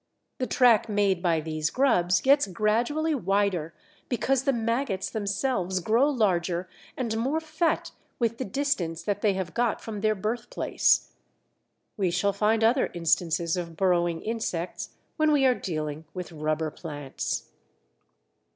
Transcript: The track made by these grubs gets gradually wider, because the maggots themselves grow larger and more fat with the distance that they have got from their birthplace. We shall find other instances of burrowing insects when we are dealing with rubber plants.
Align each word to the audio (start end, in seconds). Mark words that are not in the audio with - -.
The 0.39 0.47
track 0.47 0.89
made 0.89 1.21
by 1.21 1.41
these 1.41 1.69
grubs 1.69 2.21
gets 2.21 2.47
gradually 2.47 3.13
wider, 3.13 3.71
because 4.09 4.45
the 4.45 4.51
maggots 4.51 5.11
themselves 5.11 5.79
grow 5.79 6.09
larger 6.09 6.67
and 6.97 7.15
more 7.17 7.39
fat 7.39 7.91
with 8.17 8.39
the 8.39 8.45
distance 8.45 9.03
that 9.03 9.21
they 9.21 9.33
have 9.35 9.53
got 9.53 9.79
from 9.79 10.01
their 10.01 10.15
birthplace. 10.15 11.11
We 11.97 12.09
shall 12.09 12.33
find 12.33 12.63
other 12.63 12.89
instances 12.95 13.55
of 13.55 13.77
burrowing 13.77 14.21
insects 14.23 14.95
when 15.17 15.31
we 15.31 15.45
are 15.45 15.53
dealing 15.53 16.05
with 16.15 16.31
rubber 16.31 16.71
plants. 16.71 17.51